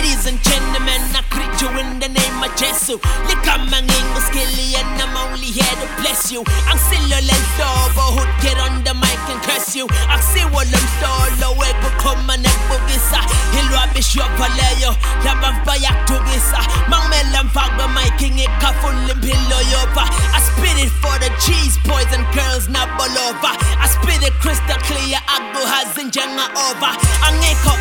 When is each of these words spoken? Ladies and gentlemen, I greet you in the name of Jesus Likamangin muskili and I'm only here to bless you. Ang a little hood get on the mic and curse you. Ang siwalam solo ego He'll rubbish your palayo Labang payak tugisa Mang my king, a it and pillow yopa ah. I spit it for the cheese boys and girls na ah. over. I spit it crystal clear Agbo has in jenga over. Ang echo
Ladies 0.00 0.24
and 0.24 0.40
gentlemen, 0.40 0.96
I 1.12 1.20
greet 1.28 1.52
you 1.60 1.68
in 1.76 2.00
the 2.00 2.08
name 2.08 2.40
of 2.40 2.48
Jesus 2.56 2.96
Likamangin 3.28 4.06
muskili 4.16 4.72
and 4.80 4.96
I'm 4.96 5.12
only 5.12 5.52
here 5.52 5.76
to 5.76 5.88
bless 6.00 6.32
you. 6.32 6.40
Ang 6.72 6.80
a 7.12 7.20
little 7.20 7.76
hood 8.16 8.32
get 8.40 8.56
on 8.64 8.80
the 8.80 8.96
mic 8.96 9.20
and 9.28 9.36
curse 9.44 9.76
you. 9.76 9.84
Ang 10.08 10.24
siwalam 10.24 10.86
solo 11.04 11.52
ego 11.52 11.90
He'll 13.52 13.68
rubbish 13.76 14.16
your 14.16 14.24
palayo 14.40 14.96
Labang 15.20 15.60
payak 15.68 16.08
tugisa 16.08 16.64
Mang 16.88 17.12
my 17.92 18.08
king, 18.16 18.40
a 18.40 18.48
it 18.48 18.52
and 19.12 19.20
pillow 19.20 19.62
yopa 19.68 20.08
ah. 20.08 20.36
I 20.36 20.40
spit 20.40 20.80
it 20.80 20.92
for 21.02 21.12
the 21.20 21.28
cheese 21.44 21.76
boys 21.84 22.08
and 22.16 22.24
girls 22.32 22.72
na 22.72 22.88
ah. 22.88 22.96
over. 23.28 23.52
I 23.52 23.84
spit 23.84 24.24
it 24.24 24.32
crystal 24.40 24.80
clear 24.88 25.20
Agbo 25.28 25.60
has 25.60 25.92
in 26.00 26.08
jenga 26.08 26.48
over. 26.56 26.92
Ang 27.28 27.36
echo 27.44 27.74